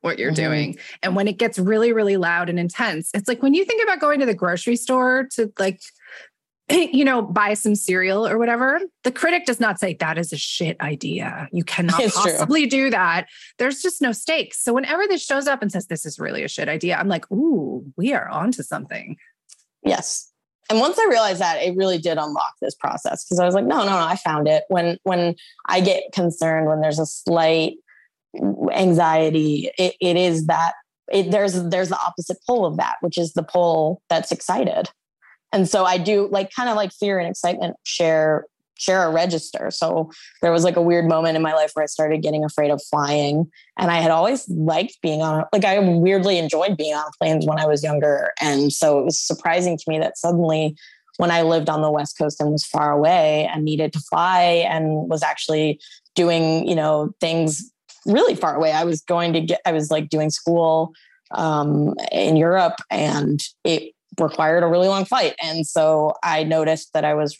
[0.00, 0.42] what you're mm-hmm.
[0.42, 0.78] doing.
[1.02, 4.00] And when it gets really, really loud and intense, it's like when you think about
[4.00, 5.80] going to the grocery store to like
[6.70, 10.36] you know, buy some cereal or whatever, the critic does not say that is a
[10.36, 11.48] shit idea.
[11.52, 12.84] You cannot it's possibly true.
[12.84, 13.26] do that.
[13.58, 14.62] There's just no stakes.
[14.62, 17.30] So whenever this shows up and says this is really a shit idea, I'm like,
[17.30, 19.16] ooh, we are onto something.
[19.84, 20.31] Yes.
[20.72, 23.66] And once I realized that, it really did unlock this process because I was like,
[23.66, 24.64] no, no, no, I found it.
[24.68, 25.36] When when
[25.68, 27.74] I get concerned, when there's a slight
[28.72, 30.72] anxiety, it, it is that
[31.12, 34.88] it, there's there's the opposite pole of that, which is the pole that's excited
[35.52, 38.46] and so i do like kind of like fear and excitement share
[38.82, 41.86] share a register so there was like a weird moment in my life where i
[41.86, 46.38] started getting afraid of flying and i had always liked being on like i weirdly
[46.38, 49.98] enjoyed being on planes when i was younger and so it was surprising to me
[49.98, 50.76] that suddenly
[51.18, 54.42] when i lived on the west coast and was far away and needed to fly
[54.68, 55.80] and was actually
[56.14, 57.70] doing you know things
[58.04, 60.92] really far away i was going to get i was like doing school
[61.30, 65.34] um, in europe and it required a really long flight.
[65.42, 67.36] And so I noticed that I was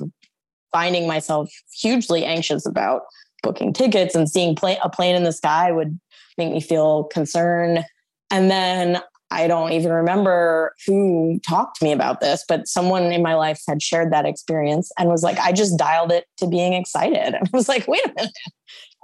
[0.72, 3.02] finding myself hugely anxious about
[3.42, 5.98] booking tickets and seeing a plane in the sky would
[6.38, 7.84] make me feel concern.
[8.30, 13.22] And then I don't even remember who talked to me about this, but someone in
[13.22, 16.74] my life had shared that experience and was like, I just dialed it to being
[16.74, 17.16] excited.
[17.34, 18.32] And I was like, wait a minute,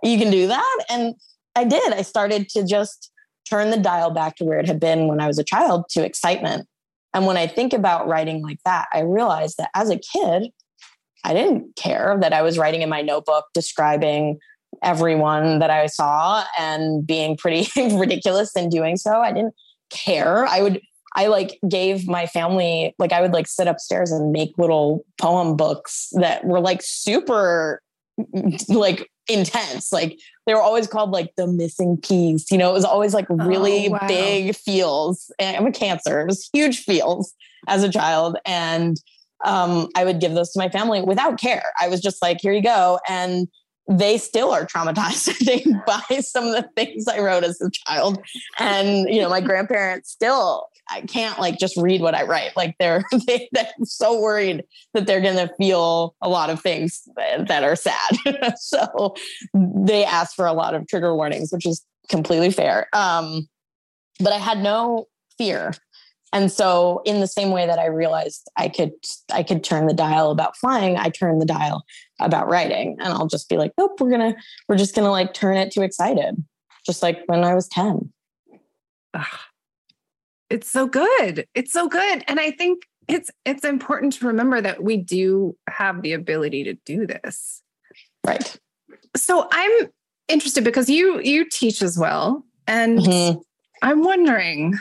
[0.02, 0.85] you can do that?
[0.90, 1.14] And
[1.57, 1.92] I did.
[1.92, 3.11] I started to just
[3.48, 6.04] turn the dial back to where it had been when I was a child to
[6.04, 6.68] excitement.
[7.14, 10.50] And when I think about writing like that, I realize that as a kid,
[11.24, 14.38] I didn't care that I was writing in my notebook describing
[14.83, 19.20] everyone that I saw and being pretty ridiculous in doing so.
[19.20, 19.54] I didn't
[19.90, 20.46] care.
[20.46, 20.81] I would
[21.14, 25.57] I like gave my family like I would like sit upstairs and make little poem
[25.57, 27.83] books that were like super
[28.68, 29.92] like intense.
[29.92, 32.50] Like they were always called like the missing piece.
[32.50, 34.07] You know, it was always like oh, really oh, wow.
[34.07, 35.31] big feels.
[35.38, 36.20] And I'm a cancer.
[36.20, 37.35] It was huge feels
[37.66, 38.38] as a child.
[38.44, 39.00] And
[39.44, 41.72] um, I would give those to my family without care.
[41.81, 42.98] I was just like, here you go.
[43.09, 43.48] And
[43.88, 47.70] they still are traumatized, I think, by some of the things I wrote as a
[47.70, 48.18] child.
[48.59, 52.57] And, you know, my grandparents still, I can't like just read what I write.
[52.57, 57.09] Like they're, they, are so worried that they're going to feel a lot of things
[57.16, 58.18] that are sad.
[58.57, 59.14] so
[59.55, 62.88] they ask for a lot of trigger warnings, which is completely fair.
[62.92, 63.48] Um,
[64.20, 65.07] but I had no
[65.38, 65.72] fear
[66.32, 68.92] and so in the same way that i realized i could
[69.32, 71.84] i could turn the dial about flying i turned the dial
[72.20, 72.96] about writing.
[73.00, 74.34] And i'll just be like nope we're gonna
[74.68, 76.42] we're just gonna like turn it to excited
[76.84, 78.12] just like when i was 10
[80.50, 81.46] it's so good.
[81.54, 82.24] It's so good.
[82.26, 86.74] And i think it's it's important to remember that we do have the ability to
[86.84, 87.62] do this.
[88.26, 88.56] Right.
[89.16, 89.88] So i'm
[90.28, 92.44] interested because you you teach as well.
[92.66, 93.38] And mm-hmm.
[93.82, 94.74] i'm wondering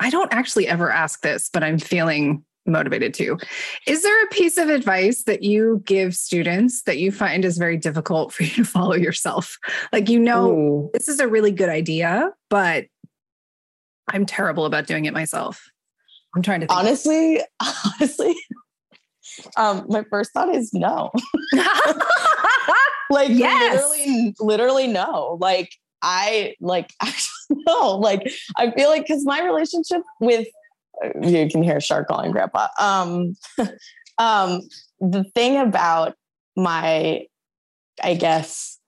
[0.00, 3.38] I don't actually ever ask this, but I'm feeling motivated to.
[3.86, 7.76] Is there a piece of advice that you give students that you find is very
[7.76, 9.58] difficult for you to follow yourself?
[9.92, 10.90] Like, you know, Ooh.
[10.94, 12.86] this is a really good idea, but
[14.08, 15.62] I'm terrible about doing it myself.
[16.34, 16.78] I'm trying to think.
[16.78, 17.40] honestly,
[18.00, 18.34] honestly,
[19.56, 21.10] um, my first thought is no.
[23.10, 23.74] like yes.
[23.74, 25.36] literally, literally no.
[25.40, 30.46] Like I like actually no, like I feel like because my relationship with
[31.22, 32.68] you can hear Shark calling grandpa.
[32.78, 33.36] Um,
[34.18, 34.60] um,
[35.00, 36.14] the thing about
[36.56, 37.26] my,
[38.02, 38.78] I guess,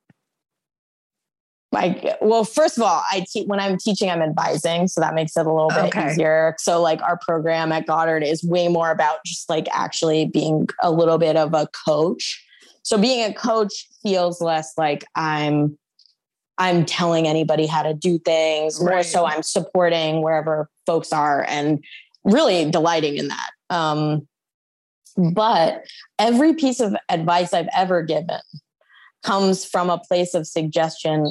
[1.71, 5.37] like, well, first of all, I teach when I'm teaching, I'm advising, so that makes
[5.39, 6.13] it a little bit okay.
[6.13, 6.55] easier.
[6.59, 10.91] So, like, our program at Goddard is way more about just like actually being a
[10.91, 12.45] little bit of a coach.
[12.83, 15.79] So, being a coach feels less like I'm
[16.59, 18.79] I'm telling anybody how to do things.
[18.81, 18.95] Right.
[18.95, 21.83] More so, I'm supporting wherever folks are and
[22.25, 23.51] really delighting in that.
[23.71, 24.29] Um,
[25.17, 25.85] but
[26.19, 28.41] every piece of advice I've ever given
[29.23, 31.27] comes from a place of suggestion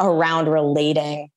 [0.00, 1.28] around relating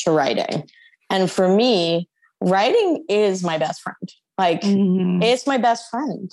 [0.00, 0.68] to writing.
[1.10, 2.08] And for me,
[2.40, 4.12] writing is my best friend.
[4.38, 5.22] Like, mm-hmm.
[5.22, 6.30] it's my best friend.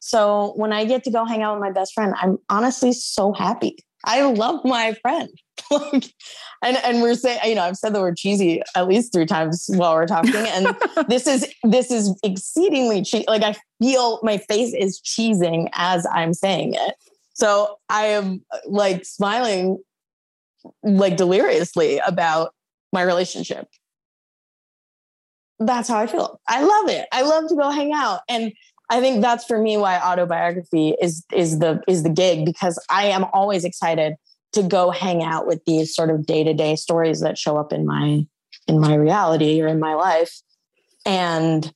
[0.00, 3.32] So when I get to go hang out with my best friend, I'm honestly so
[3.32, 3.76] happy.
[4.04, 5.28] I love my friend.
[5.70, 6.12] Like,
[6.62, 9.66] and and we're saying, you know, I've said the word cheesy at least three times
[9.68, 10.76] while we're talking, and
[11.08, 13.24] this is this is exceedingly cheesy.
[13.28, 16.94] Like I feel my face is cheesing as I'm saying it.
[17.34, 19.78] So I am like smiling
[20.82, 22.54] like deliriously about
[22.92, 23.68] my relationship.
[25.58, 26.40] That's how I feel.
[26.48, 27.06] I love it.
[27.12, 28.20] I love to go hang out.
[28.28, 28.52] And
[28.90, 33.06] I think that's for me why autobiography is is the is the gig because I
[33.06, 34.14] am always excited
[34.52, 38.26] to go hang out with these sort of day-to-day stories that show up in my
[38.68, 40.40] in my reality or in my life
[41.04, 41.72] and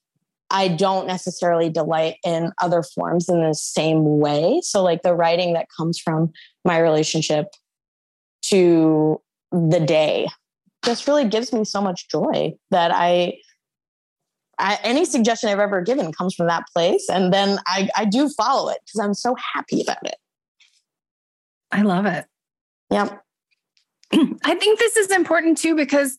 [0.51, 4.61] I don't necessarily delight in other forms in the same way.
[4.63, 6.33] So like the writing that comes from
[6.65, 7.47] my relationship
[8.43, 10.29] to the day
[10.85, 13.39] just really gives me so much joy that I
[14.59, 17.11] I, any suggestion I've ever given comes from that place.
[17.11, 20.17] And then I, I do follow it because I'm so happy about it.
[21.71, 22.25] I love it.
[22.91, 23.23] Yep.
[24.13, 26.17] I think this is important too because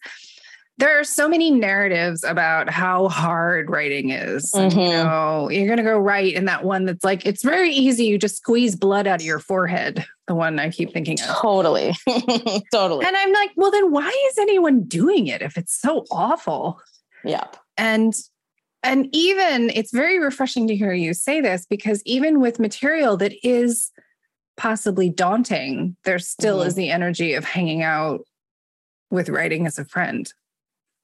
[0.77, 4.51] there are so many narratives about how hard writing is.
[4.51, 4.79] Mm-hmm.
[4.79, 8.05] You know, you're going to go write in that one that's like, it's very easy.
[8.05, 10.05] You just squeeze blood out of your forehead.
[10.27, 11.35] The one I keep thinking of.
[11.37, 11.95] Totally.
[12.71, 13.05] totally.
[13.05, 16.79] And I'm like, well, then why is anyone doing it if it's so awful?
[17.23, 18.19] Yep and
[18.83, 23.33] and even it's very refreshing to hear you say this because even with material that
[23.43, 23.91] is
[24.57, 26.67] possibly daunting there still mm-hmm.
[26.67, 28.21] is the energy of hanging out
[29.09, 30.33] with writing as a friend.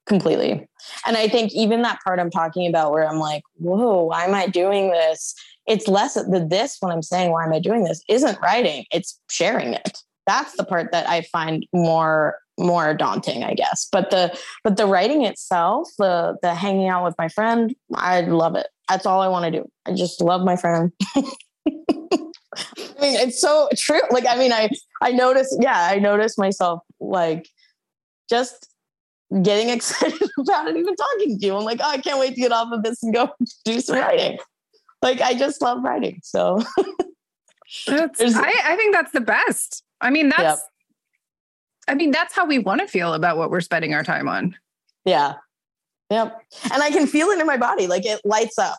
[0.06, 0.68] Completely.
[1.06, 4.34] And i think even that part i'm talking about where i'm like whoa why am
[4.34, 5.34] i doing this?
[5.66, 8.04] It's less the this when i'm saying why am i doing this?
[8.10, 10.00] isn't writing it's sharing it.
[10.28, 13.88] That's the part that i find more more daunting i guess.
[13.90, 18.56] But the but the writing itself the the hanging out with my friend i love
[18.56, 18.68] it.
[18.90, 19.70] That's all i want to do.
[19.86, 20.92] I just love my friend
[22.78, 24.70] i mean it's so true like i mean i
[25.02, 27.48] i notice yeah i notice myself like
[28.30, 28.70] just
[29.42, 32.42] getting excited about it even talking to you i'm like oh i can't wait to
[32.42, 33.30] get off of this and go
[33.66, 34.38] do some writing
[35.02, 36.60] like i just love writing so
[37.88, 39.84] I, I, think that's the best.
[40.00, 40.60] I mean, that's, yep.
[41.88, 44.56] I mean, that's how we want to feel about what we're spending our time on.
[45.06, 45.36] Yeah.
[46.10, 46.40] Yep.
[46.72, 47.88] And I can feel it in my body.
[47.88, 48.78] Like it lights up.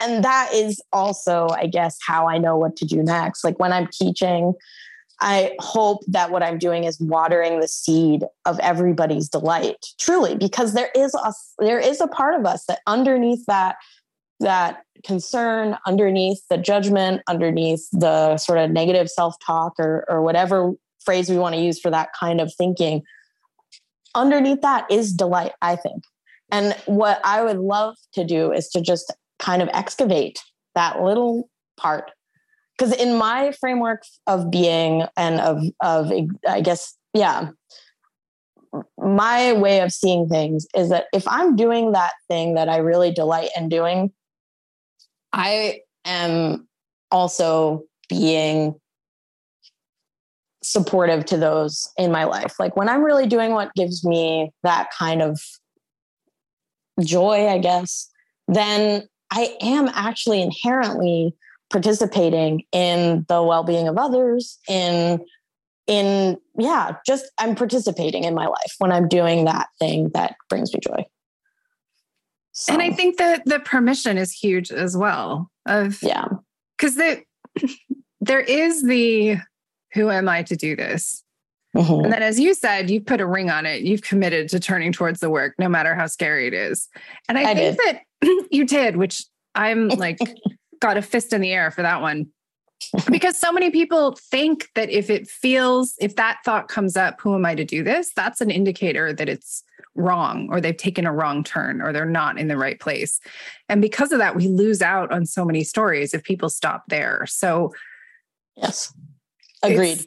[0.00, 3.44] And that is also, I guess, how I know what to do next.
[3.44, 4.54] Like when I'm teaching,
[5.20, 10.74] I hope that what I'm doing is watering the seed of everybody's delight, truly, because
[10.74, 13.76] there is a there is a part of us that underneath that
[14.40, 20.72] that concern, underneath the judgment, underneath the sort of negative self-talk or or whatever
[21.04, 23.02] phrase we want to use for that kind of thinking,
[24.14, 26.02] underneath that is delight, I think.
[26.50, 29.12] And what I would love to do is to just
[29.44, 30.42] kind of excavate
[30.74, 32.10] that little part.
[32.76, 36.10] Because in my framework of being and of of
[36.48, 37.50] i guess yeah
[38.98, 43.12] my way of seeing things is that if i'm doing that thing that i really
[43.12, 44.10] delight in doing
[45.32, 46.66] i am
[47.12, 48.74] also being
[50.64, 52.54] supportive to those in my life.
[52.58, 55.40] Like when i'm really doing what gives me that kind of
[57.00, 58.08] joy i guess
[58.48, 59.02] then
[59.34, 61.34] i am actually inherently
[61.70, 65.20] participating in the well-being of others in
[65.86, 70.72] in yeah just i'm participating in my life when i'm doing that thing that brings
[70.72, 71.04] me joy
[72.52, 72.72] so.
[72.72, 76.26] and i think that the permission is huge as well of yeah
[76.78, 77.22] because the
[78.20, 79.36] there is the
[79.92, 81.22] who am i to do this
[81.76, 82.04] mm-hmm.
[82.04, 84.92] and then as you said you've put a ring on it you've committed to turning
[84.92, 86.88] towards the work no matter how scary it is
[87.28, 87.86] and i, I think did.
[87.86, 88.02] that
[88.50, 90.18] you did which i'm like
[90.84, 92.26] got a fist in the air for that one.
[93.10, 97.34] because so many people think that if it feels, if that thought comes up, who
[97.34, 98.12] am I to do this?
[98.14, 99.62] That's an indicator that it's
[99.94, 103.18] wrong or they've taken a wrong turn or they're not in the right place.
[103.70, 107.24] And because of that, we lose out on so many stories if people stop there.
[107.26, 107.72] So,
[108.54, 108.92] yes,
[109.62, 110.04] agreed.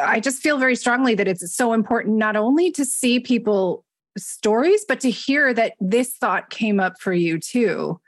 [0.00, 3.84] I just feel very strongly that it's so important not only to see people
[4.18, 8.00] stories, but to hear that this thought came up for you too.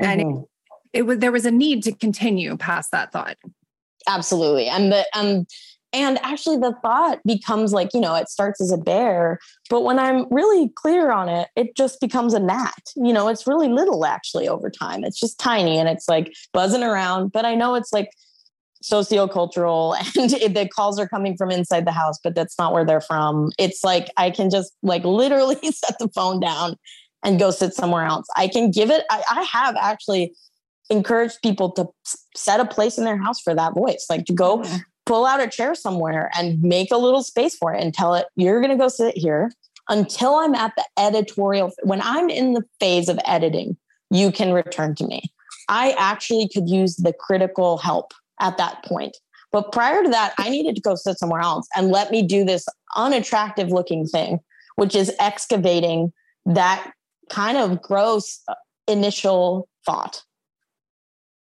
[0.00, 0.42] And mm-hmm.
[0.92, 3.36] it was there was a need to continue past that thought.
[4.08, 4.68] Absolutely.
[4.68, 5.46] And the um
[5.92, 9.98] and actually the thought becomes like you know it starts as a bear but when
[9.98, 12.92] i'm really clear on it it just becomes a gnat.
[12.96, 15.04] You know it's really little actually over time.
[15.04, 18.10] It's just tiny and it's like buzzing around but i know it's like
[18.82, 22.84] sociocultural and it, the calls are coming from inside the house but that's not where
[22.84, 26.76] they're from it's like i can just like literally set the phone down
[27.24, 30.34] and go sit somewhere else i can give it I, I have actually
[30.92, 31.88] encourage people to
[32.36, 34.76] set a place in their house for that voice, like to go mm-hmm.
[35.06, 38.26] pull out a chair somewhere and make a little space for it and tell it,
[38.36, 39.50] you're going to go sit here
[39.88, 41.72] until I'm at the editorial.
[41.82, 43.76] When I'm in the phase of editing,
[44.10, 45.22] you can return to me.
[45.68, 48.12] I actually could use the critical help
[48.42, 49.16] at that point.
[49.50, 52.44] But prior to that, I needed to go sit somewhere else and let me do
[52.44, 52.66] this
[52.96, 54.40] unattractive looking thing,
[54.76, 56.12] which is excavating
[56.44, 56.92] that
[57.30, 58.42] kind of gross
[58.88, 60.22] initial thought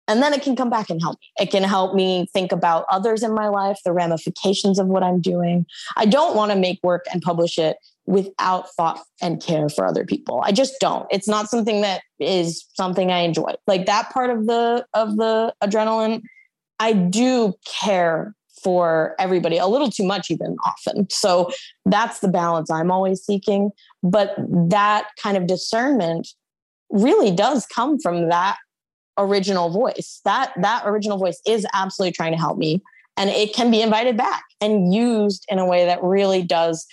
[0.09, 1.44] and then it can come back and help me.
[1.44, 5.20] It can help me think about others in my life, the ramifications of what I'm
[5.20, 5.66] doing.
[5.96, 7.76] I don't want to make work and publish it
[8.07, 10.40] without thought and care for other people.
[10.42, 11.07] I just don't.
[11.11, 13.53] It's not something that is something I enjoy.
[13.66, 16.22] Like that part of the of the adrenaline,
[16.79, 21.09] I do care for everybody a little too much even often.
[21.11, 21.51] So
[21.85, 23.70] that's the balance I'm always seeking,
[24.03, 24.35] but
[24.70, 26.29] that kind of discernment
[26.91, 28.59] really does come from that
[29.16, 30.20] original voice.
[30.24, 32.83] That that original voice is absolutely trying to help me
[33.16, 36.87] and it can be invited back and used in a way that really does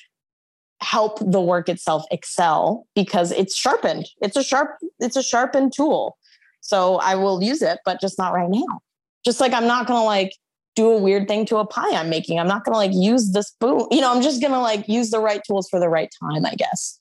[0.81, 4.07] help the work itself excel because it's sharpened.
[4.21, 6.17] It's a sharp it's a sharpened tool.
[6.61, 8.81] So I will use it but just not right now.
[9.25, 10.31] Just like I'm not going to like
[10.75, 12.39] do a weird thing to a pie I'm making.
[12.39, 13.87] I'm not going to like use the spoon.
[13.91, 16.45] You know, I'm just going to like use the right tools for the right time,
[16.45, 16.99] I guess.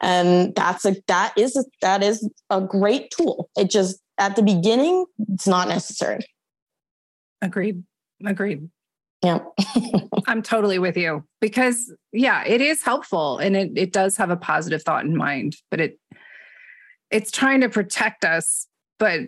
[0.00, 3.50] And that's a that is a, that is a great tool.
[3.56, 6.20] It just at the beginning, it's not necessary.
[7.42, 7.82] Agreed.
[8.24, 8.68] Agreed.
[9.24, 9.40] Yeah.
[10.26, 14.36] I'm totally with you because yeah, it is helpful and it it does have a
[14.36, 15.98] positive thought in mind, but it
[17.10, 19.20] it's trying to protect us, but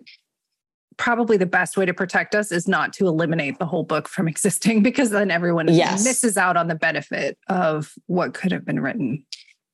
[1.01, 4.29] probably the best way to protect us is not to eliminate the whole book from
[4.35, 6.05] existing because then everyone yes.
[6.05, 9.25] misses out on the benefit of what could have been written.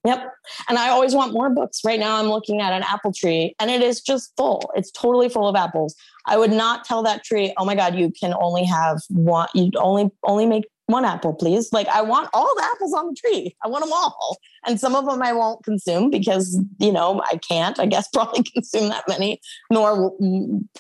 [0.05, 0.33] Yep.
[0.69, 1.81] And I always want more books.
[1.85, 4.71] Right now, I'm looking at an apple tree and it is just full.
[4.77, 5.97] It's totally full of apples.
[6.27, 9.73] I would not tell that tree, oh my God, you can only have one, you
[9.77, 11.73] only only make one apple, please.
[11.73, 13.57] Like, I want all the apples on the tree.
[13.65, 14.39] I want them all.
[14.67, 18.45] And some of them I won't consume because, you know, I can't, I guess, probably
[18.45, 19.41] consume that many.
[19.71, 20.13] Nor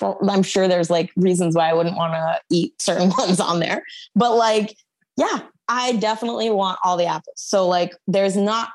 [0.00, 3.82] I'm sure there's like reasons why I wouldn't want to eat certain ones on there.
[4.14, 4.76] But like,
[5.16, 7.34] yeah, I definitely want all the apples.
[7.36, 8.68] So, like, there's not,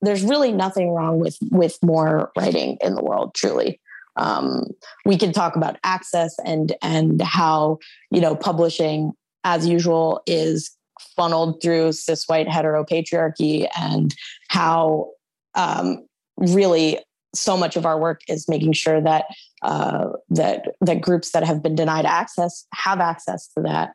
[0.00, 3.80] there's really nothing wrong with with more writing in the world, truly.
[4.16, 4.66] Um,
[5.06, 7.78] we can talk about access and and how
[8.10, 9.12] you know publishing
[9.44, 10.76] as usual, is
[11.16, 14.14] funneled through cis white heteropatriarchy and
[14.48, 15.10] how
[15.54, 16.98] um, really
[17.34, 19.26] so much of our work is making sure that
[19.62, 23.92] uh, that that groups that have been denied access have access to that.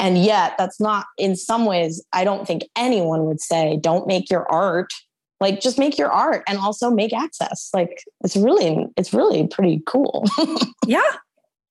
[0.00, 2.04] And yet, that's not in some ways.
[2.12, 4.92] I don't think anyone would say, "Don't make your art."
[5.40, 7.68] Like, just make your art and also make access.
[7.74, 10.24] Like, it's really, it's really pretty cool.
[10.86, 11.02] yeah,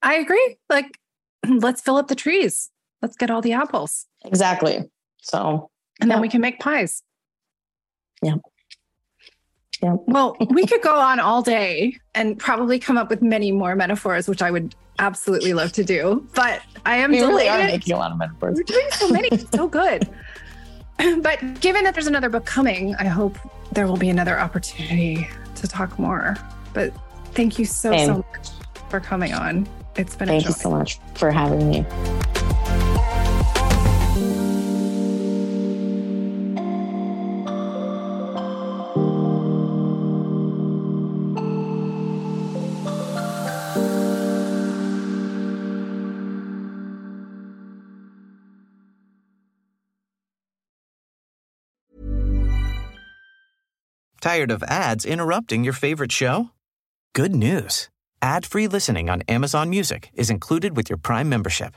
[0.03, 0.57] I agree.
[0.69, 0.99] Like,
[1.47, 2.69] let's fill up the trees
[3.04, 4.08] let's get all the apples.
[4.26, 4.89] Exactly.
[5.22, 5.70] So,
[6.01, 7.04] and then we can make pies.
[8.24, 8.36] Yeah.
[9.82, 9.97] Yeah.
[10.08, 14.28] Well, we could go on all day and probably come up with many more metaphors,
[14.28, 16.28] which I would absolutely love to do.
[16.34, 17.36] But I am we delighted.
[17.36, 18.56] really are making a lot of metaphors.
[18.56, 19.30] We're doing so many.
[19.54, 20.10] so good.
[21.22, 23.38] but given that there's another book coming, I hope
[23.74, 26.38] there will be another opportunity to talk more.
[26.74, 26.93] But
[27.34, 28.08] thank you so Same.
[28.08, 28.49] so much
[28.89, 29.68] for coming on.
[29.95, 31.86] It's been thank you so much for having me.
[54.24, 56.51] Tired of ads interrupting your favorite show?
[57.13, 57.89] Good news.
[58.21, 61.76] Ad-free listening on Amazon Music is included with your Prime membership.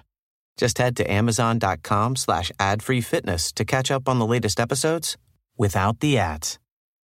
[0.57, 5.17] Just head to amazon.com slash ad-free fitness to catch up on the latest episodes
[5.59, 6.61] without the ads.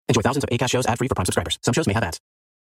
[0.07, 1.59] Enjoy thousands of ACAST shows ad-free for Prime subscribers.
[1.63, 2.21] Some shows may have ads.